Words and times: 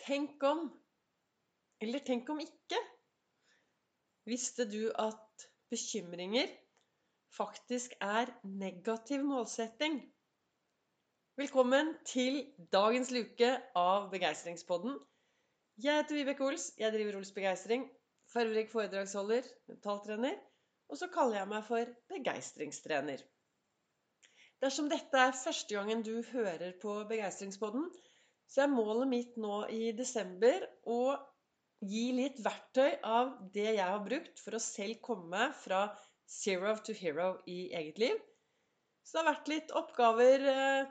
Tenk 0.00 0.42
om, 0.48 0.62
eller 1.84 2.00
tenk 2.00 2.28
om 2.32 2.38
ikke. 2.40 2.78
Visste 4.24 4.64
du 4.64 4.88
at 4.96 5.44
bekymringer 5.68 6.48
faktisk 7.36 7.92
er 8.00 8.32
negativ 8.44 9.26
målsetting? 9.28 9.98
Velkommen 11.36 11.92
til 12.08 12.40
dagens 12.72 13.12
luke 13.12 13.52
av 13.76 14.08
Begeistringspodden. 14.14 14.96
Jeg 15.84 16.00
heter 16.00 16.16
Vibeke 16.16 16.48
Ols. 16.48 16.70
Jeg 16.80 16.96
driver 16.96 17.20
Ols 17.20 17.36
Begeistring. 17.36 17.84
Fargerik 18.32 18.72
foredragsholder, 18.72 19.44
mentaltrener. 19.68 20.36
Og 20.88 20.96
så 20.96 21.10
kaller 21.12 21.42
jeg 21.42 21.52
meg 21.52 21.66
for 21.68 21.96
begeistringstrener. 22.14 23.20
Dersom 24.64 24.88
dette 24.88 25.26
er 25.28 25.36
første 25.44 25.76
gangen 25.76 26.02
du 26.08 26.16
hører 26.32 26.72
på 26.80 27.02
Begeistringspodden, 27.12 27.84
så 28.50 28.64
er 28.64 28.72
målet 28.72 29.08
mitt 29.10 29.36
nå 29.38 29.62
i 29.70 29.92
desember 29.96 30.64
å 30.90 31.14
gi 31.86 32.10
litt 32.12 32.40
verktøy 32.44 32.98
av 33.06 33.36
det 33.54 33.68
jeg 33.76 33.86
har 33.86 34.02
brukt 34.04 34.40
for 34.42 34.56
å 34.56 34.62
selv 34.62 34.98
komme 35.04 35.48
fra 35.62 35.84
zero 36.30 36.74
to 36.84 36.94
hero 36.96 37.32
i 37.48 37.70
eget 37.76 38.00
liv. 38.02 38.18
Så 39.02 39.16
det 39.16 39.22
har 39.22 39.30
vært 39.30 39.52
litt 39.52 39.72
oppgaver 39.78 40.48
eh, 40.52 40.90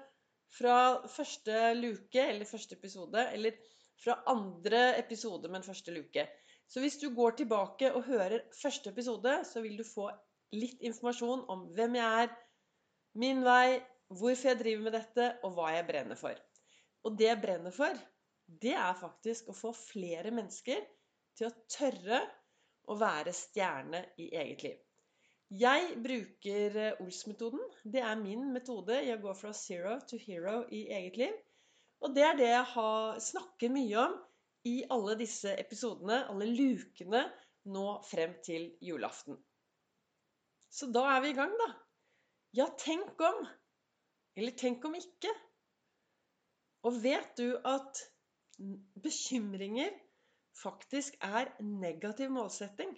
fra 0.55 0.77
første 1.12 1.73
luke, 1.77 2.23
eller 2.23 2.50
første 2.50 2.76
episode, 2.80 3.27
eller 3.36 3.59
fra 4.00 4.17
andre 4.31 4.95
episode, 4.98 5.52
men 5.52 5.66
første 5.66 5.94
luke. 5.94 6.26
Så 6.70 6.81
hvis 6.84 7.00
du 7.02 7.09
går 7.16 7.38
tilbake 7.39 7.91
og 7.94 8.08
hører 8.09 8.44
første 8.55 8.91
episode, 8.94 9.39
så 9.45 9.62
vil 9.66 9.78
du 9.78 9.86
få 9.86 10.09
litt 10.55 10.81
informasjon 10.86 11.45
om 11.52 11.67
hvem 11.78 11.98
jeg 12.00 12.26
er, 12.26 12.36
min 13.20 13.41
vei, 13.45 13.80
hvorfor 14.09 14.52
jeg 14.52 14.59
driver 14.62 14.86
med 14.88 14.95
dette, 14.98 15.31
og 15.44 15.58
hva 15.58 15.73
jeg 15.76 15.88
brenner 15.88 16.17
for. 16.20 16.38
Og 17.08 17.16
det 17.20 17.30
jeg 17.30 17.41
brenner 17.41 17.73
for, 17.76 17.95
det 18.63 18.73
er 18.76 18.98
faktisk 18.98 19.49
å 19.52 19.55
få 19.58 19.71
flere 19.77 20.34
mennesker 20.34 20.81
til 21.38 21.49
å 21.49 21.55
tørre 21.72 22.22
å 22.89 22.97
være 23.00 23.33
stjerne 23.36 24.02
i 24.19 24.31
eget 24.36 24.66
liv. 24.66 24.80
Jeg 25.59 25.95
bruker 26.03 26.75
eh, 26.77 27.02
Ols-metoden. 27.02 27.61
Det 27.81 28.02
er 28.05 28.20
min 28.22 28.52
metode 28.53 29.00
i 29.02 29.14
å 29.14 29.22
gå 29.22 29.33
fra 29.38 29.53
zero 29.58 29.95
to 30.09 30.20
hero 30.22 30.61
i 30.70 30.83
eget 30.94 31.17
liv. 31.17 31.38
Og 32.05 32.14
det 32.16 32.25
er 32.25 32.38
det 32.38 32.50
jeg 32.52 32.67
har, 32.73 33.22
snakker 33.23 33.73
mye 33.73 34.03
om 34.03 34.17
i 34.70 34.75
alle 34.94 35.16
disse 35.20 35.55
episodene, 35.58 36.22
alle 36.30 36.47
lukene, 36.52 37.23
nå 37.70 37.86
frem 38.08 38.36
til 38.45 38.70
julaften. 38.83 39.38
Så 40.70 40.89
da 40.94 41.08
er 41.16 41.23
vi 41.25 41.33
i 41.33 41.38
gang, 41.38 41.53
da. 41.59 41.70
Ja, 42.58 42.70
tenk 42.77 43.20
om. 43.25 43.42
Eller 44.38 44.53
tenk 44.58 44.86
om 44.86 44.95
ikke. 44.97 45.33
Og 46.88 47.02
vet 47.03 47.31
du 47.39 47.58
at 47.67 48.03
bekymringer 49.03 49.91
faktisk 50.59 51.17
er 51.23 51.52
negativ 51.63 52.31
målsetting? 52.36 52.94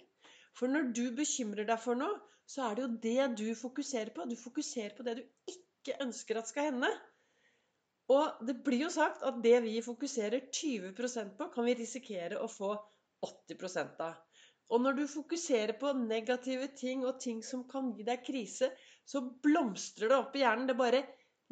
For 0.58 0.70
når 0.70 0.92
du 0.96 1.04
bekymrer 1.16 1.66
deg 1.68 1.80
for 1.80 1.98
noe, 1.98 2.18
så 2.46 2.66
er 2.68 2.76
det 2.76 2.84
jo 2.84 2.92
det 3.06 3.28
du 3.40 3.46
fokuserer 3.56 4.12
på. 4.14 4.26
Du 4.28 4.36
fokuserer 4.36 4.94
på 4.96 5.06
det 5.06 5.16
du 5.20 5.24
ikke 5.50 5.96
ønsker 6.04 6.38
at 6.38 6.50
skal 6.50 6.70
hende. 6.72 6.90
Og 8.12 8.42
det 8.46 8.58
blir 8.66 8.84
jo 8.86 8.90
sagt 8.92 9.22
at 9.24 9.38
det 9.44 9.56
vi 9.64 9.78
fokuserer 9.84 10.48
20% 10.52 11.36
på, 11.38 11.48
kan 11.54 11.66
vi 11.66 11.78
risikere 11.78 12.40
å 12.42 12.50
få 12.50 12.74
80 13.24 14.02
av. 14.02 14.18
Og 14.72 14.80
når 14.80 14.96
du 14.98 15.02
fokuserer 15.10 15.76
på 15.80 15.92
negative 15.96 16.68
ting 16.78 17.04
og 17.06 17.20
ting 17.20 17.42
som 17.44 17.64
kan 17.68 17.92
gi 17.96 18.06
deg 18.06 18.22
krise, 18.24 18.70
så 19.04 19.20
blomstrer 19.44 20.08
det 20.08 20.18
opp 20.18 20.36
i 20.36 20.42
hjernen. 20.44 20.68
Det 20.70 20.76
bare 20.78 21.02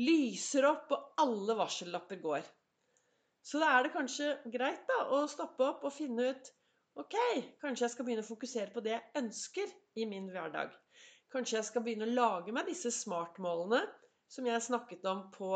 lyser 0.01 0.67
opp, 0.71 0.93
og 0.95 1.21
alle 1.23 1.57
varsellapper 1.59 2.21
går. 2.23 2.47
Så 3.45 3.61
da 3.61 3.71
er 3.75 3.87
det 3.87 3.95
kanskje 3.95 4.33
greit 4.53 4.83
da, 4.89 5.05
å 5.17 5.25
stoppe 5.31 5.65
opp 5.67 5.87
og 5.89 5.95
finne 5.97 6.33
ut 6.33 6.57
Ok, 6.99 7.15
kanskje 7.63 7.85
jeg 7.85 7.93
skal 7.93 8.07
begynne 8.07 8.25
å 8.25 8.27
fokusere 8.27 8.75
på 8.75 8.83
det 8.83 8.91
jeg 8.97 9.21
ønsker 9.21 9.71
i 10.03 10.05
min 10.11 10.27
hverdag. 10.35 10.73
Kanskje 11.31 11.61
jeg 11.61 11.69
skal 11.69 11.85
begynne 11.87 12.09
å 12.09 12.17
lage 12.17 12.53
meg 12.53 12.67
disse 12.67 12.91
smartmålene 12.93 13.79
som 14.31 14.49
jeg 14.49 14.65
snakket 14.67 15.07
om 15.09 15.23
på 15.33 15.53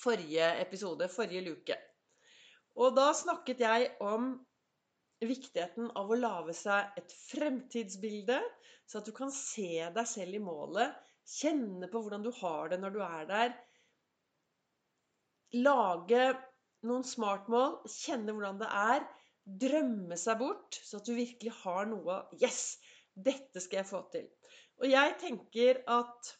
forrige 0.00 0.48
episode, 0.60 1.08
forrige 1.14 1.44
luke. 1.46 1.78
Og 2.82 2.94
da 2.98 3.12
snakket 3.16 3.62
jeg 3.62 3.88
om 4.02 4.32
viktigheten 5.28 5.90
av 5.98 6.10
å 6.10 6.18
lage 6.18 6.54
seg 6.56 6.96
et 7.00 7.12
fremtidsbilde, 7.28 8.40
så 8.88 9.00
at 9.00 9.08
du 9.08 9.12
kan 9.16 9.32
se 9.34 9.84
deg 9.92 10.06
selv 10.08 10.38
i 10.38 10.42
målet 10.42 10.96
Kjenne 11.30 11.86
på 11.90 12.00
hvordan 12.02 12.24
du 12.24 12.30
har 12.40 12.70
det 12.72 12.80
når 12.82 12.94
du 12.94 13.00
er 13.04 13.26
der. 13.28 13.52
Lage 15.62 16.22
noen 16.88 17.04
smartmål. 17.06 17.76
Kjenne 17.92 18.34
hvordan 18.34 18.58
det 18.62 18.70
er. 18.80 19.04
Drømme 19.60 20.18
seg 20.20 20.40
bort, 20.40 20.78
så 20.84 20.98
at 20.98 21.06
du 21.06 21.14
virkelig 21.14 21.54
har 21.62 21.86
noe 21.90 22.22
Yes! 22.42 22.78
Dette 23.14 23.60
skal 23.62 23.82
jeg 23.82 23.90
få 23.90 24.00
til. 24.12 24.26
Og 24.80 24.88
jeg 24.88 25.16
tenker 25.20 25.82
at 25.90 26.34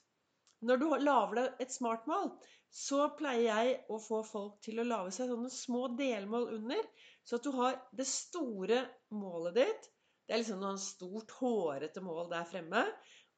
når 0.65 0.81
du 0.81 0.87
lager 1.03 1.39
deg 1.39 1.63
et 1.65 1.75
smartmål, 1.75 2.31
så 2.71 3.09
pleier 3.19 3.47
jeg 3.49 3.73
å 3.91 3.99
få 4.01 4.21
folk 4.27 4.61
til 4.65 4.79
å 4.81 4.87
lage 4.87 5.13
seg 5.17 5.33
sånne 5.33 5.51
små 5.53 5.89
delmål 5.99 6.47
under. 6.61 6.87
Så 7.25 7.39
at 7.39 7.47
du 7.47 7.53
har 7.55 7.77
det 7.97 8.07
store 8.09 8.85
målet 9.15 9.59
ditt. 9.61 9.91
Det 10.27 10.35
er 10.35 10.43
liksom 10.43 10.63
noe 10.63 10.79
stort, 10.81 11.33
hårete 11.41 12.03
mål 12.05 12.31
der 12.33 12.47
fremme. 12.49 12.85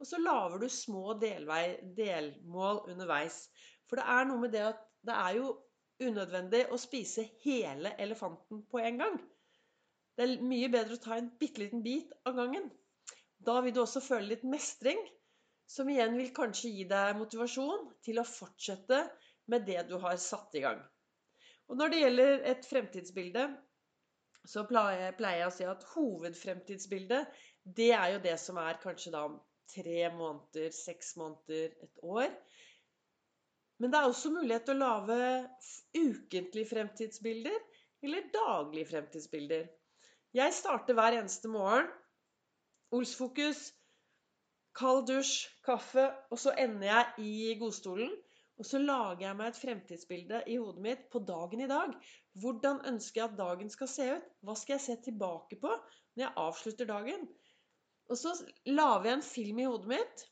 Og 0.00 0.08
så 0.08 0.18
lager 0.20 0.62
du 0.62 0.68
små 0.72 1.14
delvei, 1.20 1.78
delmål 1.96 2.82
underveis. 2.92 3.44
For 3.88 4.00
det 4.00 4.06
er 4.14 4.26
noe 4.28 4.42
med 4.42 4.54
det 4.54 4.64
at 4.70 4.80
det 5.06 5.18
er 5.18 5.38
jo 5.38 5.52
unødvendig 6.02 6.64
å 6.72 6.78
spise 6.80 7.24
hele 7.44 7.94
elefanten 8.02 8.64
på 8.70 8.80
en 8.82 9.00
gang. 9.02 9.18
Det 10.16 10.24
er 10.26 10.44
mye 10.44 10.70
bedre 10.72 10.98
å 10.98 11.02
ta 11.02 11.16
en 11.16 11.30
bitte 11.40 11.62
liten 11.62 11.82
bit 11.84 12.12
av 12.28 12.36
gangen. 12.36 12.68
Da 13.42 13.60
vil 13.64 13.74
du 13.74 13.82
også 13.82 14.02
føle 14.04 14.32
litt 14.34 14.44
mestring, 14.46 14.98
som 15.66 15.88
igjen 15.88 16.16
vil 16.18 16.32
kanskje 16.36 16.70
gi 16.74 16.84
deg 16.90 17.16
motivasjon 17.18 17.86
til 18.04 18.20
å 18.20 18.28
fortsette 18.28 19.00
med 19.52 19.64
det 19.66 19.86
du 19.88 19.96
har 20.02 20.18
satt 20.20 20.54
i 20.58 20.62
gang. 20.64 20.82
Og 21.70 21.78
når 21.78 21.92
det 21.92 22.00
gjelder 22.02 22.44
et 22.52 22.66
fremtidsbilde, 22.68 23.46
så 24.48 24.64
pleier 24.66 25.12
jeg 25.14 25.46
å 25.46 25.54
si 25.54 25.66
at 25.68 25.84
hovedfremtidsbildet, 25.92 27.40
det 27.62 27.92
er 27.94 28.16
jo 28.16 28.22
det 28.24 28.34
som 28.42 28.58
er 28.58 28.80
kanskje 28.82 29.12
da 29.14 29.26
tre 29.72 30.08
måneder, 30.14 30.72
seks 30.74 31.14
måneder, 31.16 31.76
et 31.84 32.02
år. 32.02 32.32
Men 33.78 33.92
det 33.92 33.98
er 33.98 34.08
også 34.08 34.32
mulighet 34.34 34.66
til 34.68 34.76
å 34.76 34.82
lage 34.82 35.20
ukentlige 35.98 36.70
fremtidsbilder 36.70 37.60
eller 38.02 38.28
daglige 38.34 38.90
fremtidsbilder. 38.90 39.68
Jeg 40.34 40.54
starter 40.56 40.96
hver 40.98 41.18
eneste 41.18 41.50
morgen. 41.50 41.88
Olsfokus, 42.92 43.70
kald 44.76 45.06
dusj, 45.08 45.46
kaffe, 45.64 46.04
og 46.30 46.40
så 46.40 46.54
ender 46.58 46.88
jeg 46.88 47.26
i 47.26 47.56
godstolen. 47.60 48.12
Og 48.60 48.68
så 48.68 48.78
lager 48.78 49.26
jeg 49.26 49.38
meg 49.38 49.50
et 49.50 49.60
fremtidsbilde 49.62 50.42
i 50.52 50.58
hodet 50.60 50.82
mitt 50.84 51.06
på 51.10 51.22
dagen 51.26 51.64
i 51.64 51.70
dag. 51.70 51.94
Hvordan 52.40 52.80
ønsker 52.88 53.20
jeg 53.20 53.30
at 53.30 53.38
dagen 53.38 53.70
skal 53.72 53.90
se 53.90 54.08
ut? 54.16 54.28
Hva 54.40 54.56
skal 54.56 54.78
jeg 54.78 54.84
se 54.86 54.98
tilbake 55.04 55.58
på 55.60 55.70
når 55.70 56.24
jeg 56.24 56.36
avslutter 56.44 56.88
dagen? 56.88 57.26
Og 58.10 58.18
så 58.18 58.32
lager 58.66 59.08
jeg 59.08 59.18
en 59.18 59.24
film 59.24 59.60
i 59.62 59.66
hodet 59.68 59.90
mitt, 59.92 60.24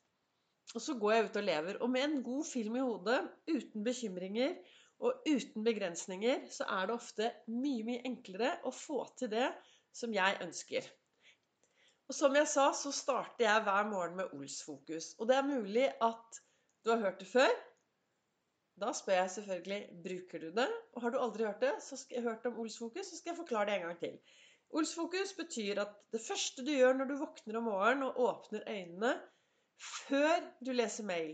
og 0.75 0.83
så 0.85 0.95
går 1.01 1.13
jeg 1.13 1.27
ut 1.27 1.41
og 1.41 1.47
lever. 1.47 1.81
Og 1.81 1.91
med 1.91 2.07
en 2.07 2.23
god 2.25 2.45
film 2.49 2.77
i 2.77 2.85
hodet, 2.85 3.19
uten 3.51 3.85
bekymringer 3.85 4.57
og 5.01 5.23
uten 5.29 5.65
begrensninger, 5.65 6.47
så 6.53 6.67
er 6.69 6.89
det 6.89 6.97
ofte 6.97 7.31
mye, 7.49 7.85
mye 7.89 8.03
enklere 8.09 8.57
å 8.69 8.73
få 8.75 9.03
til 9.19 9.33
det 9.33 9.49
som 9.97 10.13
jeg 10.15 10.39
ønsker. 10.45 10.87
Og 12.11 12.17
som 12.17 12.35
jeg 12.35 12.49
sa, 12.51 12.71
så 12.75 12.91
starter 12.95 13.47
jeg 13.47 13.65
hver 13.67 13.89
morgen 13.91 14.17
med 14.19 14.33
Ols-fokus. 14.35 15.15
Og 15.19 15.29
det 15.31 15.37
er 15.37 15.47
mulig 15.47 15.87
at 16.03 16.41
du 16.85 16.91
har 16.91 17.05
hørt 17.05 17.21
det 17.23 17.29
før. 17.31 17.53
Da 18.81 18.93
spør 18.97 19.19
jeg 19.19 19.31
selvfølgelig 19.37 19.81
bruker 20.05 20.45
du 20.45 20.53
det. 20.57 20.69
Og 20.95 21.03
har 21.05 21.13
du 21.13 21.19
aldri 21.21 21.45
hørt 21.45 21.65
det, 21.65 21.75
så 21.85 21.99
skal 22.01 22.17
jeg 22.17 22.29
hørt 22.29 22.47
om 22.49 22.61
Ols-fokus, 22.63 23.11
så 23.11 23.19
skal 23.19 23.35
jeg 23.35 23.41
forklare 23.43 23.69
det 23.69 23.75
en 23.77 23.89
gang 23.89 23.99
til. 24.01 24.17
Olsfokus 24.71 25.33
betyr 25.35 25.81
at 25.83 25.95
det 26.15 26.21
første 26.23 26.63
du 26.63 26.71
gjør 26.71 26.95
når 26.95 27.09
du 27.11 27.17
våkner 27.19 27.57
om 27.59 27.65
morgenen 27.67 28.07
og 28.07 28.21
åpner 28.29 28.63
øynene, 28.71 29.17
før 29.83 30.45
du 30.67 30.71
leser 30.73 31.05
mail, 31.09 31.33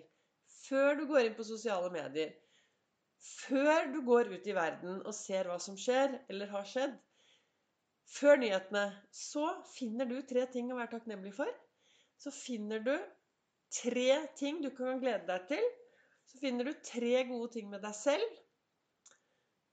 før 0.68 0.96
du 0.96 1.04
går 1.10 1.26
inn 1.26 1.36
på 1.36 1.44
sosiale 1.44 1.90
medier, 1.92 2.32
før 3.26 3.90
du 3.92 4.00
går 4.06 4.30
ut 4.32 4.48
i 4.48 4.54
verden 4.56 5.02
og 5.02 5.14
ser 5.14 5.50
hva 5.50 5.58
som 5.60 5.76
skjer 5.76 6.16
eller 6.32 6.48
har 6.54 6.64
skjedd, 6.70 6.96
før 8.16 8.40
nyhetene, 8.40 8.86
så 9.12 9.44
finner 9.74 10.08
du 10.08 10.16
tre 10.22 10.46
ting 10.52 10.72
å 10.72 10.78
være 10.78 10.94
takknemlig 10.94 11.34
for. 11.36 11.50
Så 12.16 12.32
finner 12.32 12.80
du 12.86 12.94
tre 13.82 14.10
ting 14.38 14.62
du 14.64 14.70
kan 14.78 15.02
glede 15.02 15.26
deg 15.28 15.48
til. 15.50 15.66
Så 16.26 16.40
finner 16.42 16.66
du 16.66 16.72
tre 16.84 17.22
gode 17.28 17.52
ting 17.56 17.68
med 17.70 17.84
deg 17.84 17.94
selv. 17.96 18.38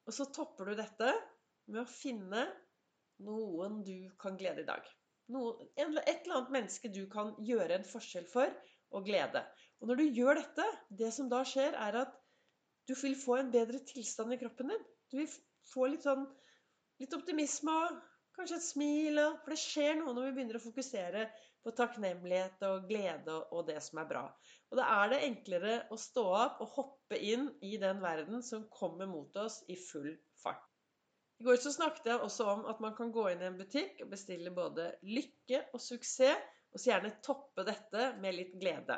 Og 0.07 0.15
så 0.15 0.27
topper 0.35 0.69
du 0.69 0.77
dette 0.77 1.13
med 1.71 1.81
å 1.83 1.89
finne 1.89 2.45
noen 3.23 3.81
du 3.87 4.09
kan 4.21 4.37
glede 4.39 4.63
i 4.63 4.67
dag. 4.67 4.83
Noen, 5.33 5.61
et 5.79 5.85
eller 5.87 6.35
annet 6.35 6.53
menneske 6.53 6.91
du 6.91 7.05
kan 7.11 7.31
gjøre 7.39 7.77
en 7.77 7.87
forskjell 7.87 8.27
for 8.29 8.51
og 8.93 9.07
glede. 9.07 9.41
Og 9.81 9.89
når 9.89 10.01
du 10.01 10.19
gjør 10.19 10.39
dette, 10.41 10.65
det 10.91 11.11
som 11.15 11.29
da 11.31 11.41
skjer, 11.47 11.75
er 11.79 12.01
at 12.03 12.17
du 12.87 12.93
vil 12.99 13.15
få 13.17 13.39
en 13.39 13.51
bedre 13.53 13.79
tilstand 13.87 14.35
i 14.35 14.39
kroppen 14.41 14.73
din. 14.73 14.83
Du 15.11 15.21
vil 15.21 15.29
få 15.71 15.87
litt 15.91 16.03
sånn 16.05 16.25
litt 17.01 17.15
optimisme 17.15 17.73
og 17.85 18.01
kanskje 18.37 18.59
et 18.59 18.67
smil. 18.67 19.21
For 19.43 19.55
det 19.55 19.61
skjer 19.61 19.97
noe 19.99 20.13
når 20.15 20.29
vi 20.29 20.35
begynner 20.37 20.59
å 20.59 20.65
fokusere 20.65 21.25
på 21.63 21.71
takknemlighet 21.77 22.63
og 22.67 22.87
glede 22.89 23.37
og 23.55 23.67
det 23.69 23.79
som 23.85 24.01
er 24.01 24.09
bra. 24.09 24.23
Og 24.71 24.79
da 24.79 24.87
er 24.99 25.13
det 25.13 25.21
enklere 25.27 25.75
å 25.93 25.97
stå 25.99 26.25
opp 26.35 26.61
og 26.63 26.75
hoppe 26.77 27.19
inn 27.19 27.47
i 27.63 27.77
den 27.81 28.01
verden 28.03 28.43
som 28.45 28.67
kommer 28.73 29.09
mot 29.09 29.35
oss 29.39 29.61
i 29.71 29.77
full 29.79 30.11
fart. 30.43 30.63
I 31.39 31.47
går 31.47 31.57
så 31.63 31.73
snakket 31.75 32.11
jeg 32.11 32.23
også 32.23 32.45
om 32.51 32.67
at 32.71 32.81
man 32.83 32.93
kan 32.97 33.11
gå 33.11 33.25
inn 33.31 33.41
i 33.43 33.47
en 33.49 33.57
butikk 33.59 34.03
og 34.03 34.11
bestille 34.13 34.53
både 34.53 34.91
lykke 35.03 35.63
og 35.73 35.81
suksess, 35.81 36.51
og 36.73 36.81
så 36.81 36.89
gjerne 36.89 37.17
toppe 37.25 37.65
dette 37.67 38.05
med 38.21 38.33
litt 38.37 38.53
glede. 38.61 38.95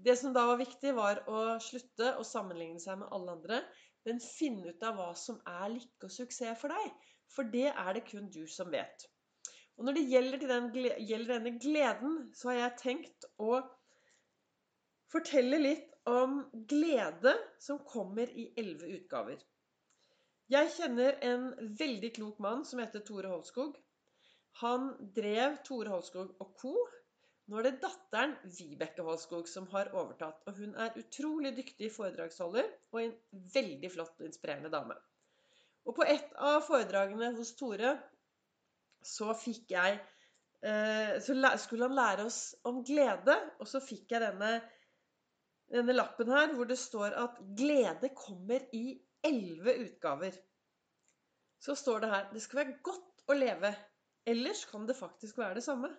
Det 0.00 0.14
som 0.16 0.34
da 0.34 0.44
var 0.48 0.60
viktig, 0.60 0.92
var 0.96 1.22
å 1.28 1.58
slutte 1.60 2.14
å 2.16 2.26
sammenligne 2.26 2.80
seg 2.80 3.00
med 3.00 3.10
alle 3.12 3.34
andre, 3.34 3.62
men 4.06 4.22
finne 4.22 4.72
ut 4.72 4.84
av 4.86 4.96
hva 4.96 5.08
som 5.18 5.40
er 5.48 5.72
lykke 5.74 6.08
og 6.08 6.14
suksess 6.14 6.60
for 6.60 6.72
deg. 6.72 6.92
For 7.34 7.50
det 7.50 7.68
er 7.70 7.90
det 7.96 8.06
kun 8.08 8.30
du 8.32 8.44
som 8.50 8.70
vet. 8.72 9.04
Og 9.80 9.86
når 9.88 9.96
det 9.96 10.08
gjelder, 10.10 10.42
den, 10.44 10.66
gjelder 11.08 11.38
denne 11.38 11.54
gleden, 11.56 12.16
så 12.36 12.50
har 12.50 12.58
jeg 12.58 12.80
tenkt 12.82 13.24
å 13.40 13.62
fortelle 15.08 15.56
litt 15.56 15.94
om 16.10 16.42
glede 16.68 17.32
som 17.64 17.80
kommer 17.88 18.28
i 18.28 18.50
elleve 18.60 18.90
utgaver. 18.98 19.40
Jeg 20.52 20.68
kjenner 20.74 21.16
en 21.24 21.48
veldig 21.80 22.12
klok 22.18 22.42
mann 22.44 22.66
som 22.68 22.82
heter 22.82 23.00
Tore 23.08 23.32
Holskog. 23.32 23.80
Han 24.60 24.90
drev 25.16 25.56
Tore 25.64 25.94
Holskog 25.94 26.36
og 26.44 26.52
co. 26.60 26.74
Nå 27.48 27.62
er 27.62 27.70
det 27.70 27.80
datteren 27.80 28.36
Vibeke 28.44 29.08
Holskog 29.08 29.48
som 29.48 29.64
har 29.72 29.94
overtatt. 29.96 30.44
Og 30.44 30.60
hun 30.60 30.76
er 30.76 31.00
utrolig 31.00 31.56
dyktig 31.56 31.88
foredragsholder 31.96 32.68
og 32.92 33.00
en 33.06 33.16
veldig 33.56 33.94
flott 33.96 34.20
og 34.20 34.28
inspirerende 34.28 34.76
dame. 34.76 35.00
Og 35.88 35.96
på 35.96 36.04
et 36.04 36.36
av 36.36 36.60
foredragene 36.68 37.32
hos 37.40 37.56
Tore 37.56 37.96
så 39.06 39.34
fikk 39.38 39.72
jeg 39.74 39.98
eh, 40.64 41.16
Så 41.24 41.36
skulle 41.62 41.88
han 41.88 41.96
lære 41.96 42.26
oss 42.28 42.40
om 42.68 42.82
glede, 42.84 43.36
og 43.60 43.68
så 43.68 43.80
fikk 43.84 44.12
jeg 44.14 44.24
denne, 44.24 44.52
denne 45.72 45.96
lappen 45.96 46.30
her 46.32 46.54
hvor 46.56 46.68
det 46.68 46.78
står 46.78 47.16
at 47.16 47.40
'glede 47.56 48.12
kommer 48.16 48.66
i 48.76 49.00
elleve 49.24 49.76
utgaver'. 49.86 50.36
Så 51.60 51.74
står 51.74 52.00
det 52.00 52.10
her 52.10 52.30
'det 52.32 52.42
skal 52.42 52.62
være 52.64 52.78
godt 52.82 53.24
å 53.28 53.36
leve'. 53.36 53.74
Ellers 54.26 54.64
kan 54.64 54.86
det 54.86 54.96
faktisk 54.96 55.38
være 55.38 55.54
det 55.54 55.64
samme. 55.64 55.90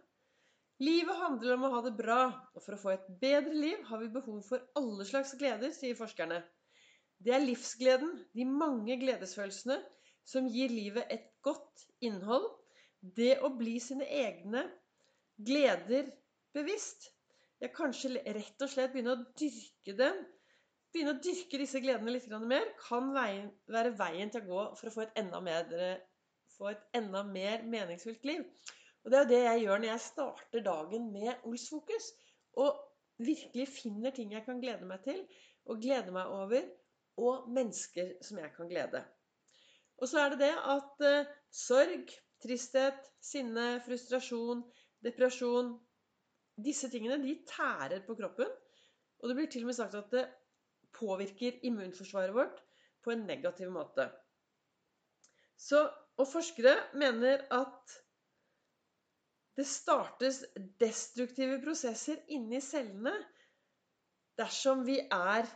Livet 0.82 1.18
handler 1.18 1.54
om 1.54 1.66
å 1.68 1.70
ha 1.76 1.82
det 1.86 1.94
bra, 1.98 2.22
og 2.56 2.64
for 2.64 2.74
å 2.74 2.82
få 2.82 2.92
et 2.96 3.10
bedre 3.22 3.54
liv 3.54 3.84
har 3.86 4.00
vi 4.02 4.08
behov 4.14 4.42
for 4.48 4.64
alle 4.80 5.06
slags 5.06 5.36
gleder, 5.38 5.70
sier 5.76 5.98
forskerne. 5.98 6.40
Det 7.22 7.36
er 7.36 7.44
livsgleden, 7.44 8.16
de 8.34 8.46
mange 8.50 8.96
gledesfølelsene, 8.98 9.78
som 10.26 10.48
gir 10.50 10.74
livet 10.74 11.06
et 11.14 11.28
godt 11.46 11.86
innhold. 12.02 12.48
Det 13.02 13.40
å 13.42 13.50
bli 13.58 13.80
sine 13.82 14.06
egne 14.06 14.66
gleder 15.42 16.12
bevisst. 16.54 17.10
Ja, 17.62 17.70
kanskje 17.74 18.22
rett 18.34 18.62
og 18.62 18.70
slett 18.70 18.94
begynne 18.94 19.16
å 19.16 19.24
dyrke 19.38 19.96
dem. 19.98 20.22
Begynne 20.92 21.16
å 21.16 21.22
dyrke 21.24 21.60
disse 21.62 21.82
gledene 21.82 22.14
litt 22.14 22.28
mer 22.46 22.68
kan 22.82 23.12
være 23.14 23.94
veien 23.98 24.32
til 24.34 24.44
å 24.44 24.50
gå 24.50 24.64
for 24.80 24.90
å 24.90 24.94
få 24.96 25.04
et 25.06 25.20
enda 25.22 25.40
mer, 25.42 25.70
få 26.58 26.72
et 26.74 26.98
enda 26.98 27.24
mer 27.24 27.64
meningsfullt 27.64 28.26
liv. 28.28 28.44
Og 29.02 29.14
det 29.14 29.18
er 29.18 29.24
jo 29.24 29.32
det 29.32 29.44
jeg 29.44 29.62
gjør 29.64 29.82
når 29.82 29.92
jeg 29.92 30.06
starter 30.06 30.66
dagen 30.66 31.08
med 31.14 31.48
Olsfokus. 31.50 32.12
Og 32.62 32.82
virkelig 33.22 33.68
finner 33.70 34.14
ting 34.14 34.34
jeg 34.34 34.46
kan 34.46 34.62
glede 34.62 34.88
meg 34.90 35.02
til 35.06 35.24
og 35.70 35.82
glede 35.82 36.14
meg 36.14 36.30
over 36.34 36.68
og 37.22 37.50
mennesker 37.54 38.16
som 38.26 38.40
jeg 38.42 38.54
kan 38.56 38.70
glede. 38.70 39.04
Og 40.02 40.10
så 40.10 40.24
er 40.24 40.34
det 40.34 40.40
det 40.42 40.54
at 40.74 41.04
eh, 41.06 41.32
sorg, 41.54 42.14
tristhet, 42.44 43.08
sinne, 43.22 43.80
frustrasjon, 43.86 44.66
depresjon 45.06 45.76
Disse 46.62 46.90
tingene 46.92 47.18
de 47.24 47.36
tærer 47.48 48.04
på 48.06 48.16
kroppen. 48.20 48.50
Og 49.22 49.30
det 49.30 49.38
blir 49.38 49.50
til 49.50 49.64
og 49.66 49.72
med 49.72 49.78
sagt 49.78 49.96
at 49.98 50.12
det 50.14 50.26
påvirker 50.98 51.62
immunforsvaret 51.66 52.36
vårt 52.36 52.60
på 53.02 53.14
en 53.14 53.26
negativ 53.26 53.72
måte. 53.74 54.10
Så, 55.58 55.82
og 56.18 56.28
forskere 56.28 56.76
mener 56.98 57.46
at 57.54 57.96
det 59.58 59.68
startes 59.68 60.42
destruktive 60.82 61.60
prosesser 61.64 62.22
inni 62.34 62.62
cellene 62.64 63.14
dersom 64.40 64.86
vi 64.88 64.98
er 65.02 65.50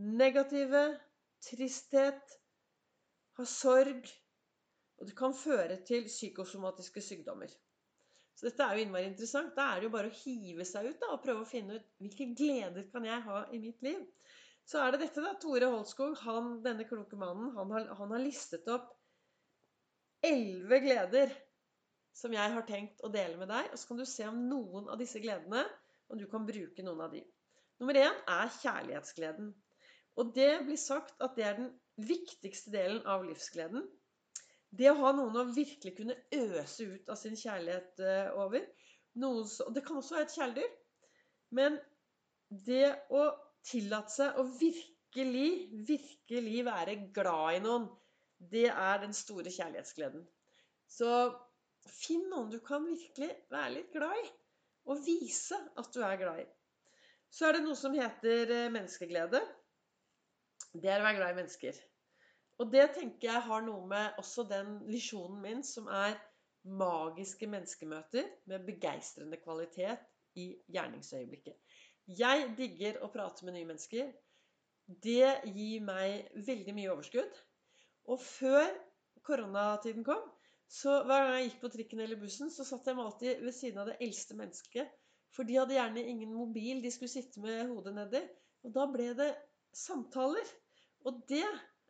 negative, 0.00 0.82
tristhet, 1.44 2.34
har 3.38 3.48
sorg. 3.48 4.10
Og 5.00 5.08
det 5.08 5.16
kan 5.16 5.34
føre 5.36 5.80
til 5.88 6.06
psykosomatiske 6.10 7.02
sykdommer. 7.04 7.52
Så 8.36 8.48
dette 8.48 8.64
er 8.64 8.76
jo 8.76 8.84
innmari 8.84 9.08
interessant. 9.08 9.54
Da 9.56 9.70
er 9.70 9.80
det 9.80 9.88
jo 9.88 9.94
bare 9.94 10.10
å 10.10 10.18
hive 10.22 10.64
seg 10.68 10.90
ut 10.90 11.00
da, 11.00 11.10
og 11.14 11.22
prøve 11.24 11.44
å 11.44 11.48
finne 11.48 11.76
ut 11.76 11.88
hvilke 12.00 12.30
gleder 12.36 12.86
kan 12.92 13.04
jeg 13.08 13.24
ha 13.26 13.42
i 13.52 13.60
mitt 13.60 13.82
liv. 13.84 14.00
Så 14.68 14.80
er 14.80 14.94
det 14.94 15.02
dette, 15.02 15.24
da. 15.24 15.34
Tore 15.40 15.68
Holskog, 15.72 16.16
han, 16.24 16.58
denne 16.64 16.86
kloke 16.88 17.18
mannen, 17.20 17.50
han 17.56 17.72
har, 17.74 17.88
han 17.98 18.14
har 18.14 18.22
listet 18.22 18.68
opp 18.72 18.92
elleve 20.24 20.80
gleder 20.84 21.32
som 22.16 22.32
jeg 22.34 22.52
har 22.54 22.66
tenkt 22.68 23.00
å 23.04 23.10
dele 23.12 23.38
med 23.40 23.48
deg. 23.50 23.70
Og 23.72 23.80
så 23.80 23.90
kan 23.90 24.00
du 24.00 24.06
se 24.08 24.28
om 24.28 24.40
noen 24.50 24.88
av 24.92 25.00
disse 25.00 25.22
gledene, 25.22 25.64
om 26.10 26.20
du 26.20 26.26
kan 26.30 26.46
bruke 26.46 26.84
noen 26.84 27.04
av 27.06 27.14
de. 27.14 27.22
Nummer 27.80 27.96
én 27.96 28.16
er 28.28 28.52
kjærlighetsgleden. 28.60 29.52
Og 30.20 30.32
det 30.36 30.52
blir 30.66 30.80
sagt 30.80 31.16
at 31.24 31.36
det 31.38 31.46
er 31.46 31.56
den 31.60 31.70
viktigste 31.96 32.72
delen 32.74 33.00
av 33.08 33.24
livsgleden. 33.24 33.86
Det 34.70 34.90
å 34.90 34.98
ha 35.00 35.12
noen 35.16 35.38
å 35.40 35.48
virkelig 35.50 35.96
kunne 35.96 36.16
øse 36.36 36.86
ut 36.86 37.10
av 37.10 37.18
sin 37.18 37.36
kjærlighet 37.38 38.02
eh, 38.06 38.28
over. 38.38 38.66
Noen, 39.18 39.46
det 39.74 39.82
kan 39.86 39.98
også 39.98 40.16
være 40.16 40.28
et 40.28 40.36
kjæledyr. 40.36 40.74
Men 41.58 41.78
det 42.68 42.92
å 43.10 43.24
tillate 43.66 44.14
seg 44.14 44.38
å 44.38 44.46
virkelig, 44.60 45.50
virkelig 45.88 46.64
være 46.68 46.96
glad 47.14 47.58
i 47.58 47.62
noen, 47.64 47.88
det 48.52 48.68
er 48.70 49.02
den 49.02 49.16
store 49.16 49.50
kjærlighetsgleden. 49.52 50.22
Så 50.90 51.10
finn 51.90 52.28
noen 52.30 52.52
du 52.54 52.60
kan 52.64 52.86
virkelig 52.86 53.32
være 53.50 53.74
litt 53.74 53.90
glad 53.94 54.22
i, 54.22 54.28
og 54.90 55.02
vise 55.04 55.58
at 55.78 55.90
du 55.92 56.00
er 56.06 56.18
glad 56.22 56.44
i. 56.44 56.48
Så 57.30 57.46
er 57.46 57.58
det 57.58 57.66
noe 57.66 57.78
som 57.78 57.94
heter 57.94 58.54
eh, 58.54 58.70
menneskeglede 58.72 59.42
det 60.72 60.90
er 60.90 61.02
å 61.02 61.06
være 61.06 61.18
glad 61.18 61.32
i 61.32 61.38
mennesker. 61.40 61.78
Og 62.60 62.68
det 62.72 62.90
tenker 62.96 63.30
jeg 63.30 63.44
har 63.46 63.62
noe 63.64 63.86
med 63.88 64.18
også 64.20 64.44
den 64.48 64.74
visjonen 64.88 65.40
min 65.40 65.62
som 65.64 65.86
er 65.88 66.18
magiske 66.68 67.48
menneskemøter 67.48 68.26
med 68.50 68.66
begeistrende 68.66 69.38
kvalitet 69.40 70.02
i 70.36 70.50
gjerningsøyeblikket. 70.68 71.56
Jeg 72.20 72.50
digger 72.58 73.00
å 73.04 73.08
prate 73.14 73.46
med 73.46 73.56
nye 73.56 73.68
mennesker. 73.70 74.10
Det 74.90 75.30
gir 75.54 75.86
meg 75.86 76.28
veldig 76.46 76.74
mye 76.76 76.92
overskudd. 76.92 77.40
Og 78.10 78.20
før 78.20 78.68
koronatiden 79.24 80.04
kom, 80.04 80.22
så 80.70 81.00
hver 81.06 81.26
gang 81.26 81.36
jeg 81.38 81.48
gikk 81.48 81.60
på 81.64 81.72
trikken 81.74 82.02
eller 82.04 82.20
bussen, 82.20 82.50
så 82.52 82.66
satt 82.66 82.86
jeg 82.86 82.98
meg 82.98 83.08
alltid 83.08 83.44
ved 83.46 83.56
siden 83.56 83.80
av 83.82 83.90
det 83.90 83.98
eldste 84.04 84.36
mennesket. 84.38 84.92
For 85.34 85.46
de 85.46 85.56
hadde 85.58 85.76
gjerne 85.76 86.04
ingen 86.12 86.34
mobil 86.34 86.82
de 86.82 86.92
skulle 86.92 87.12
sitte 87.12 87.42
med 87.42 87.70
hodet 87.70 87.94
nedi. 87.96 88.22
Og 88.66 88.74
da 88.74 88.86
ble 88.90 89.12
det 89.18 89.30
samtaler. 89.76 90.46
Og 91.06 91.22
det 91.30 91.46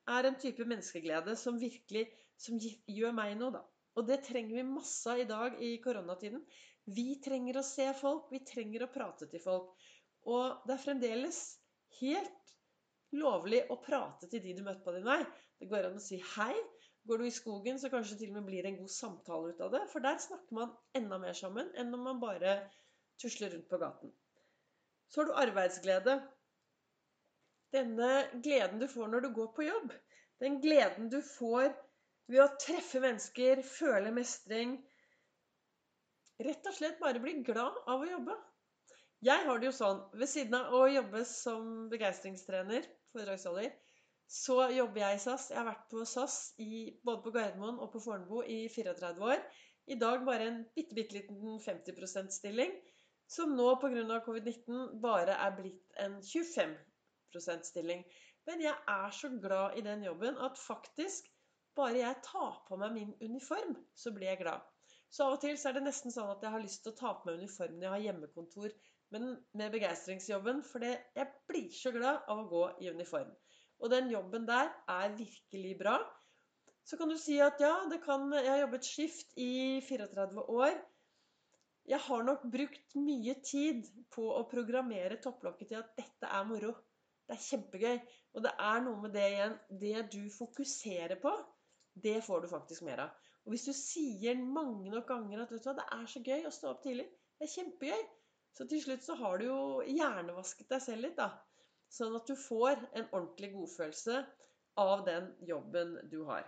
er 0.08 0.26
en 0.28 0.38
type 0.40 0.64
menneskeglede 0.64 1.36
som 1.38 1.60
virkelig 1.60 2.06
som 2.40 2.56
gjør 2.60 3.14
meg 3.16 3.36
noe, 3.38 3.52
da. 3.58 3.62
Og 3.98 4.06
det 4.08 4.22
trenger 4.24 4.60
vi 4.60 4.66
masse 4.66 5.10
av 5.10 5.20
i 5.20 5.28
dag 5.28 5.56
i 5.60 5.74
koronatiden. 5.82 6.42
Vi 6.90 7.20
trenger 7.22 7.58
å 7.60 7.66
se 7.66 7.86
folk, 7.98 8.30
vi 8.32 8.40
trenger 8.46 8.86
å 8.86 8.92
prate 8.92 9.28
til 9.30 9.42
folk. 9.42 9.74
Og 10.30 10.62
det 10.66 10.76
er 10.76 10.84
fremdeles 10.84 11.40
helt 12.00 12.54
lovlig 13.16 13.64
å 13.72 13.78
prate 13.82 14.28
til 14.30 14.42
de 14.44 14.54
du 14.56 14.62
møter 14.64 14.84
på 14.84 14.94
din 14.94 15.06
vei. 15.08 15.20
Det 15.60 15.68
går 15.70 15.90
an 15.90 15.98
å 15.98 16.04
si 16.04 16.20
hei. 16.36 16.54
Går 17.08 17.20
du 17.20 17.26
i 17.26 17.34
skogen, 17.34 17.78
så 17.80 17.90
kanskje 17.92 18.18
til 18.20 18.32
og 18.32 18.38
med 18.38 18.48
blir 18.50 18.64
det 18.64 18.74
en 18.74 18.82
god 18.82 18.92
samtale 18.92 19.52
ut 19.52 19.62
av 19.64 19.72
det. 19.74 19.84
For 19.92 20.04
der 20.04 20.20
snakker 20.20 20.56
man 20.56 20.74
enda 20.96 21.18
mer 21.20 21.36
sammen 21.36 21.70
enn 21.80 21.92
når 21.92 22.02
man 22.06 22.20
bare 22.22 22.58
tusler 23.20 23.52
rundt 23.54 23.68
på 23.68 23.80
gaten. 23.80 24.12
Så 25.10 25.22
har 25.22 25.28
du 25.28 25.38
arbeidsglede. 25.42 26.20
Denne 27.74 28.10
gleden 28.44 28.80
du 28.82 28.88
får 28.90 29.10
når 29.12 29.26
du 29.26 29.32
går 29.34 29.50
på 29.56 29.66
jobb. 29.66 29.92
Den 30.42 30.58
gleden 30.62 31.10
du 31.12 31.20
får 31.22 31.68
ved 32.30 32.42
å 32.42 32.52
treffe 32.62 33.02
mennesker, 33.02 33.62
føle 33.66 34.12
mestring. 34.14 34.78
Rett 36.40 36.66
og 36.66 36.76
slett 36.76 37.00
bare 37.02 37.20
bli 37.22 37.36
glad 37.46 37.76
av 37.90 38.02
å 38.02 38.08
jobbe. 38.08 38.36
Jeg 39.26 39.44
har 39.44 39.60
det 39.60 39.68
jo 39.68 39.76
sånn 39.76 40.00
ved 40.16 40.30
siden 40.32 40.56
av 40.56 40.74
å 40.78 40.84
jobbe 40.88 41.22
som 41.28 41.88
begeistringstrener, 41.92 42.86
foredragsholder, 43.12 43.74
så 44.30 44.56
jobber 44.72 45.02
jeg 45.02 45.18
i 45.18 45.22
SAS. 45.26 45.48
Jeg 45.50 45.58
har 45.58 45.68
vært 45.68 45.88
på 45.90 46.04
SAS 46.08 46.36
i, 46.62 46.86
både 47.04 47.24
på 47.26 47.34
Gardermoen 47.34 47.82
og 47.82 47.90
på 47.92 48.00
Fornebu 48.00 48.40
i 48.46 48.62
34 48.72 49.26
år. 49.26 49.42
I 49.90 49.98
dag 50.00 50.24
bare 50.24 50.46
en 50.46 50.60
bitte, 50.76 50.94
bitte 50.96 51.18
liten 51.18 51.58
50 51.60 51.98
%-stilling, 51.98 52.72
som 53.28 53.52
nå 53.58 53.74
pga. 53.82 54.22
covid-19 54.24 55.00
bare 55.02 55.34
er 55.34 55.56
blitt 55.58 56.00
en 56.00 56.20
25 56.22 56.78
stilling. 57.38 58.04
Men 58.46 58.60
jeg 58.60 58.74
er 58.88 59.10
så 59.10 59.28
glad 59.28 59.78
i 59.78 59.84
den 59.86 60.02
jobben 60.04 60.38
at 60.38 60.58
faktisk 60.58 61.30
bare 61.76 62.02
jeg 62.02 62.22
tar 62.26 62.62
på 62.66 62.76
meg 62.76 62.92
min 62.92 63.14
uniform, 63.22 63.76
så 63.94 64.10
blir 64.10 64.32
jeg 64.32 64.42
glad. 64.42 64.60
Så 65.10 65.24
av 65.26 65.36
og 65.36 65.40
til 65.40 65.58
så 65.58 65.70
er 65.70 65.78
det 65.78 65.86
nesten 65.86 66.10
sånn 66.10 66.30
at 66.32 66.42
jeg 66.42 66.50
har 66.50 66.62
lyst 66.62 66.82
til 66.82 66.92
å 66.92 66.98
ta 66.98 67.14
på 67.18 67.30
meg 67.30 67.42
uniformen 67.42 67.82
jeg 67.82 67.94
har 67.94 68.02
hjemmekontor 68.08 68.74
men 69.10 69.32
med 69.58 69.72
begeistringsjobben, 69.74 70.62
for 70.66 70.84
jeg 70.86 71.26
blir 71.50 71.70
så 71.74 71.92
glad 71.94 72.22
av 72.30 72.44
å 72.44 72.48
gå 72.50 72.62
i 72.84 72.90
uniform. 72.94 73.30
Og 73.82 73.90
den 73.90 74.10
jobben 74.12 74.46
der 74.46 74.70
er 74.90 75.16
virkelig 75.18 75.74
bra. 75.80 75.96
Så 76.86 76.98
kan 76.98 77.10
du 77.10 77.16
si 77.18 77.38
at 77.42 77.60
ja, 77.62 77.74
kan, 78.04 78.30
jeg 78.34 78.50
har 78.50 78.62
jobbet 78.64 78.86
skift 78.86 79.34
i 79.40 79.80
34 79.88 80.44
år. 80.46 80.78
Jeg 81.90 82.02
har 82.06 82.22
nok 82.26 82.44
brukt 82.52 82.94
mye 83.02 83.34
tid 83.42 83.88
på 84.14 84.28
å 84.36 84.46
programmere 84.50 85.18
topplokket 85.22 85.72
til 85.72 85.80
at 85.80 85.94
dette 85.98 86.30
er 86.30 86.46
moro. 86.46 86.74
Det 87.30 87.36
er 87.36 87.46
kjempegøy. 87.46 87.98
Og 88.34 88.44
det 88.44 88.52
er 88.66 88.84
noe 88.84 89.02
med 89.04 89.14
det 89.14 89.26
igjen 89.30 89.56
Det 89.82 90.04
du 90.12 90.22
fokuserer 90.34 91.18
på, 91.22 91.32
det 91.94 92.20
får 92.26 92.42
du 92.42 92.50
faktisk 92.50 92.86
mer 92.86 93.04
av. 93.06 93.14
Og 93.46 93.54
hvis 93.54 93.68
du 93.70 93.72
sier 93.74 94.38
mange 94.38 94.90
nok 94.92 95.06
ganger 95.08 95.44
at 95.44 95.52
vet 95.54 95.62
du 95.62 95.70
hva, 95.70 95.76
det 95.78 95.86
er 95.96 96.08
så 96.10 96.22
gøy 96.26 96.46
å 96.46 96.54
stå 96.54 96.72
opp 96.74 96.82
tidlig 96.84 97.06
Det 97.38 97.46
er 97.46 97.54
kjempegøy. 97.54 98.02
Så 98.58 98.66
til 98.66 98.82
slutt 98.82 99.06
så 99.06 99.14
har 99.20 99.38
du 99.38 99.46
jo 99.46 99.60
hjernevasket 99.86 100.68
deg 100.74 100.82
selv 100.82 101.06
litt, 101.06 101.16
da. 101.18 101.30
Sånn 101.90 102.16
at 102.18 102.26
du 102.26 102.34
får 102.38 102.82
en 102.90 103.06
ordentlig 103.06 103.52
godfølelse 103.54 104.18
av 104.82 105.04
den 105.06 105.30
jobben 105.46 105.96
du 106.10 106.24
har. 106.26 106.46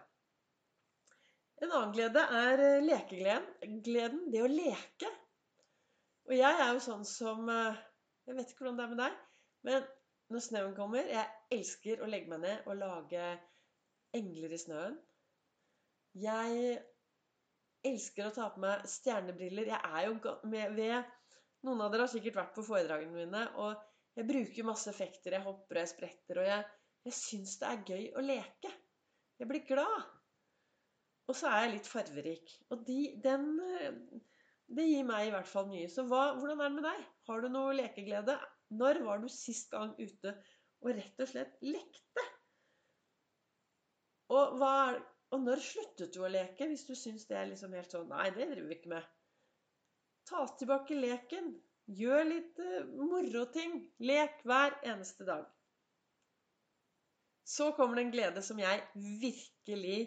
En 1.63 1.71
annen 1.71 1.95
glede 1.95 2.23
er 2.43 2.63
eh, 2.67 2.83
lekegleden. 2.83 3.81
Gleden, 3.87 4.23
det 4.35 4.43
å 4.43 4.51
leke. 4.51 5.11
Og 6.27 6.35
jeg 6.35 6.59
er 6.65 6.73
jo 6.75 6.83
sånn 6.83 7.05
som 7.07 7.47
eh, 7.51 7.79
Jeg 8.27 8.39
vet 8.39 8.51
ikke 8.51 8.65
hvordan 8.65 8.79
det 8.79 8.85
er 8.85 8.93
med 8.93 9.03
deg, 9.03 9.19
men 9.67 9.87
når 10.33 10.45
snøen 10.47 10.77
kommer 10.77 11.09
Jeg 11.09 11.29
elsker 11.53 12.03
å 12.03 12.09
legge 12.11 12.33
meg 12.33 12.43
ned 12.45 12.69
og 12.69 12.81
lage 12.81 13.27
engler 14.17 14.53
i 14.53 14.61
snøen. 14.61 14.97
Jeg 16.21 16.79
elsker 17.89 18.29
å 18.29 18.35
ta 18.35 18.49
på 18.53 18.63
meg 18.63 18.87
stjernebriller. 18.89 19.71
Jeg 19.73 19.81
er 19.81 20.09
jo 20.09 20.37
med, 20.49 20.77
ved 20.77 21.19
Noen 21.67 21.83
av 21.85 21.93
dere 21.93 22.07
har 22.09 22.11
sikkert 22.11 22.39
vært 22.41 22.57
på 22.57 22.65
foredragene 22.67 23.15
mine. 23.15 23.43
Og 23.63 24.19
jeg 24.19 24.29
bruker 24.29 24.67
masse 24.67 24.91
effekter. 24.91 25.37
Jeg 25.37 25.47
hopper 25.47 25.79
og 25.79 25.85
jeg 25.85 25.93
spretter. 25.93 26.41
Og 26.43 26.49
jeg, 26.49 26.65
jeg 27.07 27.19
syns 27.19 27.55
det 27.61 27.69
er 27.69 27.85
gøy 27.93 28.09
å 28.19 28.25
leke. 28.27 28.73
Jeg 29.41 29.51
blir 29.51 29.65
glad. 29.69 30.11
Og 31.31 31.39
så 31.39 31.49
er 31.53 31.67
jeg 31.67 31.75
litt 31.77 31.91
farverik. 31.91 32.57
Og 32.75 32.83
de, 32.87 33.01
den 33.23 33.47
Det 34.73 34.85
gir 34.89 35.07
meg 35.07 35.29
i 35.29 35.33
hvert 35.35 35.49
fall 35.49 35.69
mye. 35.71 35.89
Så 35.93 36.05
hva, 36.09 36.33
hvordan 36.39 36.61
er 36.61 36.71
det 36.71 36.81
med 36.81 36.87
deg? 36.89 37.07
Har 37.29 37.43
du 37.43 37.49
noe 37.53 37.77
lekeglede? 37.77 38.37
Når 38.73 39.03
var 39.07 39.23
du 39.23 39.29
sist 39.33 39.71
gang 39.73 39.93
ute 39.99 40.37
og 40.83 40.95
rett 40.97 41.23
og 41.23 41.29
slett 41.31 41.59
lekte? 41.65 42.27
Og 44.33 44.57
hva 44.61 44.75
og 45.33 45.41
når 45.41 45.63
sluttet 45.65 46.13
du 46.13 46.21
å 46.25 46.31
leke, 46.31 46.69
hvis 46.69 46.85
du 46.85 46.93
syns 46.97 47.25
det 47.29 47.39
er 47.41 47.49
liksom 47.49 47.73
helt 47.77 47.93
sånn 47.93 48.11
Nei, 48.13 48.29
det 48.37 48.51
driver 48.51 48.69
vi 48.69 48.77
ikke 48.77 48.93
med. 48.93 49.07
Ta 50.29 50.45
tilbake 50.61 50.99
leken. 50.99 51.55
Gjør 51.93 52.27
litt 52.29 52.61
uh, 52.61 52.91
moroting. 53.09 53.79
Lek 54.05 54.43
hver 54.49 54.77
eneste 54.93 55.27
dag. 55.29 55.47
Så 57.49 57.71
kommer 57.77 57.99
det 57.99 58.05
en 58.07 58.13
glede 58.13 58.43
som 58.45 58.61
jeg 58.61 58.85
virkelig 59.25 59.99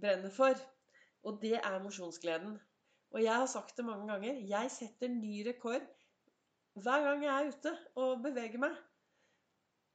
brenner 0.00 0.32
for. 0.34 0.54
Og 1.26 1.42
det 1.42 1.58
er 1.58 1.82
mosjonsgleden. 1.82 2.54
Og 3.10 3.24
jeg 3.24 3.34
har 3.42 3.50
sagt 3.50 3.76
det 3.76 3.84
mange 3.84 4.06
ganger. 4.12 4.38
Jeg 4.54 4.70
setter 4.72 5.10
ny 5.12 5.42
rekord 5.50 5.82
hver 6.78 7.02
gang 7.04 7.24
jeg 7.24 7.34
er 7.34 7.50
ute 7.50 7.72
og 7.98 8.22
beveger 8.24 8.62
meg. 8.62 8.76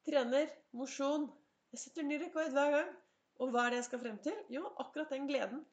Trener, 0.05 0.51
mosjon. 0.75 1.29
Jeg 1.74 1.82
setter 1.82 2.05
ny 2.05 2.20
rekord 2.22 2.51
hver 2.53 2.75
gang. 2.75 2.91
Og 3.41 3.51
hva 3.51 3.65
er 3.65 3.74
det 3.74 3.82
jeg 3.82 3.88
skal 3.89 4.01
frem 4.03 4.20
til? 4.24 4.36
Jo, 4.53 4.67
akkurat 4.79 5.12
den 5.12 5.27
gleden. 5.27 5.63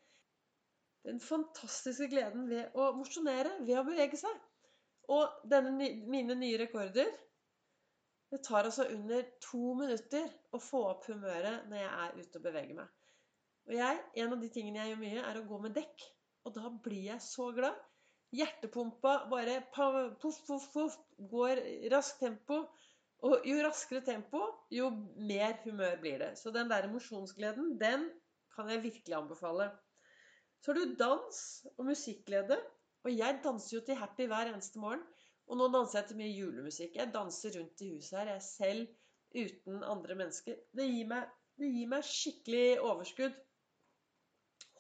Den 1.07 1.21
fantastiske 1.21 2.09
gleden 2.11 2.49
ved 2.51 2.75
å 2.79 2.93
mosjonere, 2.95 3.59
ved 3.67 3.79
å 3.81 3.85
bevege 3.87 4.19
seg. 4.19 4.41
Og 5.11 5.47
denne, 5.51 5.91
mine 6.07 6.37
nye 6.39 6.59
rekorder 6.61 7.11
Det 8.33 8.39
tar 8.47 8.65
altså 8.65 8.87
under 8.89 9.27
to 9.45 9.75
minutter 9.77 10.29
å 10.57 10.59
få 10.63 10.79
opp 10.89 11.09
humøret 11.11 11.67
når 11.69 11.83
jeg 11.83 11.91
er 12.05 12.15
ute 12.17 12.39
og 12.39 12.45
beveger 12.47 12.79
meg. 12.79 12.87
Og 13.69 13.75
jeg, 13.77 13.99
en 14.23 14.33
av 14.33 14.41
de 14.41 14.49
tingene 14.55 14.81
jeg 14.81 14.93
gjør 14.95 15.03
mye, 15.03 15.25
er 15.29 15.39
å 15.39 15.43
gå 15.51 15.59
med 15.67 15.75
dekk. 15.77 16.07
Og 16.49 16.55
da 16.57 16.71
blir 16.87 17.11
jeg 17.11 17.21
så 17.21 17.51
glad. 17.53 17.77
Hjertepumpa 18.33 19.27
bare 19.31 19.59
poff, 19.75 20.39
poff, 20.47 20.69
poff, 20.73 20.97
går 21.33 21.61
raskt 21.93 22.23
tempo. 22.25 22.63
Og 23.23 23.45
jo 23.47 23.61
raskere 23.63 24.03
tempo, 24.03 24.41
jo 24.75 24.89
mer 25.31 25.55
humør 25.63 26.01
blir 26.03 26.19
det. 26.25 26.33
Så 26.41 26.51
den 26.51 26.71
der 26.71 26.89
mosjonsgleden, 26.91 27.77
den 27.79 28.09
kan 28.57 28.71
jeg 28.71 28.83
virkelig 28.83 29.15
anbefale. 29.15 29.69
Så 30.63 30.73
har 30.73 30.81
du 30.81 30.97
dans 30.99 31.39
og 31.77 31.87
musikkglede. 31.87 32.59
Og 33.05 33.15
jeg 33.15 33.39
danser 33.45 33.77
jo 33.77 33.85
til 33.87 33.99
Happy 33.99 34.27
hver 34.31 34.51
eneste 34.51 34.83
morgen. 34.83 35.05
Og 35.47 35.59
nå 35.59 35.69
danser 35.75 36.01
jeg 36.01 36.09
til 36.09 36.19
mye 36.19 36.35
julemusikk. 36.35 36.99
Jeg 36.99 37.15
danser 37.15 37.55
rundt 37.59 37.83
i 37.83 37.93
huset 37.95 38.19
her, 38.19 38.33
jeg 38.35 38.43
selv, 38.47 38.83
uten 39.35 39.87
andre 39.87 40.19
mennesker. 40.19 40.59
Det 40.75 40.87
gir 40.91 41.09
meg, 41.11 41.31
det 41.59 41.71
gir 41.77 41.89
meg 41.95 42.07
skikkelig 42.07 42.67
overskudd. 42.81 43.39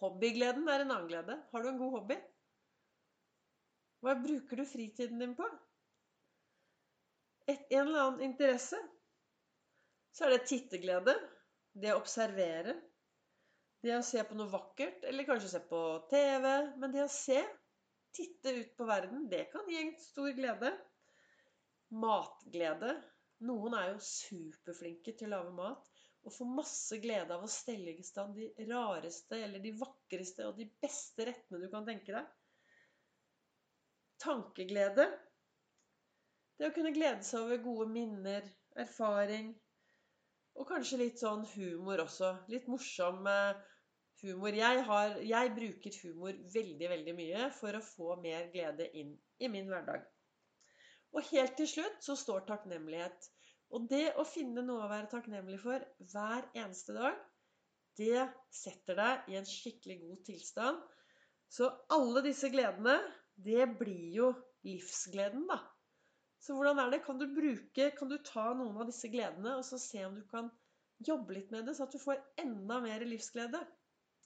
Hobbygleden 0.02 0.66
er 0.66 0.82
en 0.82 0.94
annen 0.96 1.10
glede. 1.10 1.38
Har 1.50 1.62
du 1.62 1.70
en 1.70 1.82
god 1.82 1.98
hobby? 1.98 2.18
Hva 4.02 4.16
bruker 4.18 4.58
du 4.58 4.66
fritiden 4.66 5.22
din 5.22 5.36
på? 5.38 5.46
et, 7.46 7.66
en 7.70 7.86
eller 7.86 8.00
annen 8.06 8.24
interesse, 8.30 8.78
så 10.12 10.26
er 10.26 10.36
det 10.36 10.46
titteglede. 10.50 11.14
Det 11.72 11.94
å 11.94 12.00
observere. 12.02 12.76
Det 13.82 13.94
å 13.96 14.04
se 14.06 14.22
på 14.28 14.36
noe 14.38 14.52
vakkert, 14.52 15.06
eller 15.08 15.26
kanskje 15.26 15.54
se 15.54 15.62
på 15.70 15.80
TV. 16.10 16.48
Men 16.78 16.92
det 16.94 17.06
å 17.06 17.10
se, 17.10 17.40
titte 18.14 18.52
ut 18.58 18.74
på 18.76 18.86
verden, 18.86 19.24
det 19.30 19.46
kan 19.54 19.68
gi 19.70 19.80
en 19.80 19.94
stor 20.02 20.34
glede. 20.36 20.74
Matglede. 22.02 22.94
Noen 23.48 23.74
er 23.74 23.90
jo 23.90 24.04
superflinke 24.06 25.16
til 25.18 25.32
å 25.32 25.38
lage 25.38 25.56
mat 25.56 25.88
og 26.22 26.30
får 26.30 26.50
masse 26.54 26.96
glede 27.02 27.34
av 27.34 27.42
å 27.42 27.50
stelle 27.50 27.96
i 27.98 28.04
stand 28.06 28.36
de 28.38 28.68
rareste 28.68 29.40
eller 29.42 29.58
de 29.64 29.72
vakreste 29.74 30.44
og 30.46 30.60
de 30.60 30.68
beste 30.84 31.26
rettene 31.26 31.58
du 31.58 31.66
kan 31.72 31.88
tenke 31.88 32.14
deg. 32.14 32.28
Tankeglede. 34.22 35.08
Det 36.58 36.68
å 36.68 36.74
kunne 36.74 36.94
glede 36.94 37.26
seg 37.26 37.42
over 37.42 37.62
gode 37.64 37.88
minner, 37.90 38.46
erfaring 38.78 39.50
og 40.58 40.68
kanskje 40.68 41.00
litt 41.00 41.20
sånn 41.20 41.44
humor 41.54 42.04
også. 42.04 42.32
Litt 42.52 42.68
morsom 42.70 43.24
humor. 44.22 44.54
Jeg, 44.56 44.82
har, 44.88 45.18
jeg 45.24 45.52
bruker 45.56 45.98
humor 46.04 46.38
veldig, 46.54 46.88
veldig 46.94 47.14
mye 47.18 47.46
for 47.56 47.76
å 47.76 47.84
få 47.84 48.16
mer 48.22 48.50
glede 48.52 48.88
inn 48.98 49.14
i 49.42 49.50
min 49.52 49.70
hverdag. 49.70 50.04
Og 51.12 51.28
helt 51.32 51.56
til 51.58 51.68
slutt 51.68 52.04
så 52.04 52.16
står 52.16 52.46
takknemlighet. 52.48 53.28
Og 53.72 53.88
det 53.88 54.12
å 54.20 54.24
finne 54.28 54.64
noe 54.64 54.84
å 54.84 54.90
være 54.90 55.10
takknemlig 55.12 55.58
for 55.62 55.84
hver 56.12 56.48
eneste 56.52 56.96
dag, 56.96 57.16
det 57.96 58.24
setter 58.52 58.96
deg 58.96 59.32
i 59.32 59.36
en 59.40 59.48
skikkelig 59.48 59.98
god 60.04 60.22
tilstand. 60.28 60.80
Så 61.52 61.68
alle 61.92 62.22
disse 62.24 62.48
gledene, 62.52 62.96
det 63.44 63.66
blir 63.78 64.08
jo 64.16 64.32
livsgleden, 64.66 65.46
da. 65.50 65.58
Så 66.42 66.56
hvordan 66.56 66.80
er 66.82 66.90
det? 66.90 67.04
Kan 67.06 67.20
du 67.20 67.28
bruke, 67.30 67.90
kan 67.94 68.10
du 68.10 68.16
ta 68.26 68.48
noen 68.58 68.80
av 68.82 68.88
disse 68.88 69.10
gledene 69.10 69.54
og 69.58 69.66
så 69.66 69.78
se 69.78 70.02
om 70.06 70.16
du 70.18 70.24
kan 70.30 70.50
jobbe 71.02 71.36
litt 71.36 71.52
med 71.54 71.66
det, 71.66 71.76
så 71.76 71.86
at 71.86 71.94
du 71.94 72.02
får 72.02 72.22
enda 72.42 72.80
mer 72.82 73.04
livsglede? 73.06 73.60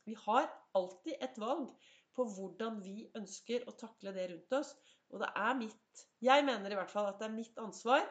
Vi 0.06 0.16
har 0.23 0.49
alltid 0.78 1.16
et 1.20 1.38
valg 1.40 1.73
på 2.16 2.25
hvordan 2.37 2.80
vi 2.85 3.04
ønsker 3.18 3.66
å 3.68 3.75
takle 3.76 4.14
det 4.16 4.30
rundt 4.30 4.56
oss. 4.56 4.73
Og 5.12 5.20
det 5.23 5.28
er 5.38 5.58
mitt 5.58 6.06
Jeg 6.25 6.44
mener 6.46 6.73
i 6.73 6.78
hvert 6.78 6.90
fall 6.90 7.11
at 7.11 7.20
det 7.20 7.28
er 7.28 7.37
mitt 7.37 7.58
ansvar 7.61 8.06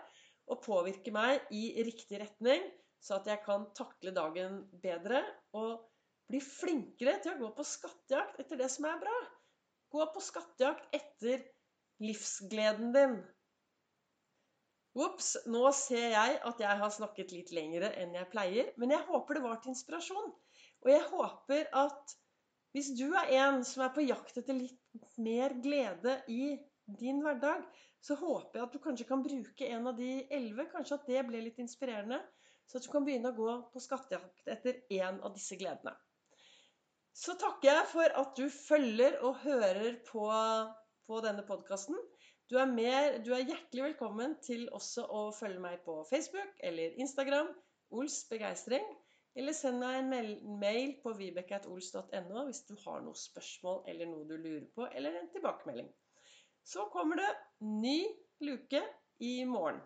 å 0.46 0.60
påvirke 0.62 1.12
meg 1.14 1.48
i 1.54 1.72
riktig 1.86 2.20
retning, 2.22 2.62
så 3.02 3.18
at 3.18 3.30
jeg 3.30 3.42
kan 3.46 3.66
takle 3.78 4.14
dagen 4.14 4.62
bedre 4.84 5.24
og 5.58 5.88
bli 6.30 6.42
flinkere 6.42 7.18
til 7.22 7.34
å 7.34 7.40
gå 7.42 7.50
på 7.58 7.66
skattejakt 7.66 8.40
etter 8.42 8.62
det 8.62 8.70
som 8.74 8.88
er 8.90 9.02
bra. 9.02 9.16
Gå 9.96 10.06
på 10.12 10.22
skattejakt 10.24 10.96
etter 10.96 11.44
livsgleden 12.04 12.92
din. 12.96 13.16
Ops, 14.96 15.30
nå 15.52 15.62
ser 15.76 16.10
jeg 16.12 16.36
at 16.50 16.60
jeg 16.64 16.80
har 16.82 16.92
snakket 16.92 17.32
litt 17.36 17.54
lengre 17.56 17.94
enn 18.02 18.16
jeg 18.16 18.28
pleier. 18.32 18.72
Men 18.80 18.92
jeg 18.92 19.08
håper 19.08 19.38
det 19.38 19.44
var 19.46 19.62
til 19.64 19.72
inspirasjon. 19.72 20.34
Og 20.84 20.92
jeg 20.92 21.04
håper 21.14 21.70
at 21.84 22.16
hvis 22.76 22.92
du 23.00 23.06
er 23.16 23.32
en 23.40 23.62
som 23.64 23.86
er 23.86 23.94
på 23.96 24.04
jakt 24.04 24.36
etter 24.42 24.58
litt 24.58 25.12
mer 25.24 25.56
glede 25.64 26.18
i 26.32 26.58
din 27.00 27.22
hverdag, 27.24 27.64
så 28.04 28.18
håper 28.20 28.60
jeg 28.60 28.68
at 28.68 28.76
du 28.76 28.82
kanskje 28.84 29.08
kan 29.10 29.24
bruke 29.24 29.70
en 29.78 29.88
av 29.92 29.96
de 30.00 30.10
elleve. 30.28 30.68
Kanskje 30.74 31.00
at 31.00 31.08
det 31.08 31.24
ble 31.30 31.44
litt 31.46 31.62
inspirerende. 31.64 32.20
Så 32.68 32.82
at 32.82 32.88
du 32.88 32.92
kan 32.92 33.08
begynne 33.08 33.32
å 33.32 33.38
gå 33.38 33.56
på 33.72 33.84
skattejakt 33.84 34.52
etter 34.52 34.84
en 35.00 35.24
av 35.24 35.32
disse 35.38 35.56
gledene. 35.60 35.96
Så 37.26 37.34
takker 37.42 37.72
jeg 37.72 37.86
for 37.90 38.18
at 38.22 38.36
du 38.38 38.44
følger 38.54 39.16
og 39.26 39.40
hører 39.42 39.96
på, 40.06 40.26
på 41.10 41.22
denne 41.26 41.42
podkasten. 41.48 41.98
Du 42.52 42.60
du 42.60 42.82
er, 42.86 43.16
hjertelig 43.24 43.82
velkommen 43.88 44.36
til 44.46 44.68
også 44.78 45.08
å 45.10 45.22
følge 45.34 45.64
meg 45.64 45.80
på 45.88 45.96
Facebook 46.06 46.62
eller 46.70 46.94
Instagram. 47.02 47.50
Ols 47.98 48.20
begeistring. 48.30 48.86
Eller 49.36 49.58
send 49.58 49.82
meg 49.82 50.04
en 50.04 50.60
mail 50.62 50.94
på 51.02 51.16
vibeke.ols.no 51.18 52.46
hvis 52.46 52.62
du 52.70 52.76
har 52.86 53.02
noen 53.02 53.18
spørsmål 53.18 53.82
eller 53.90 54.12
noe 54.12 54.30
du 54.30 54.38
lurer 54.38 54.70
på, 54.78 54.86
eller 54.86 55.18
en 55.18 55.32
tilbakemelding. 55.34 55.90
Så 56.62 56.86
kommer 56.94 57.24
det 57.24 57.34
ny 57.66 58.06
luke 58.46 58.86
i 59.18 59.40
morgen. 59.50 59.82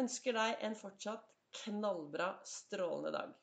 Ønsker 0.00 0.40
deg 0.40 0.64
en 0.64 0.80
fortsatt 0.80 1.28
knallbra, 1.60 2.38
strålende 2.48 3.12
dag. 3.20 3.36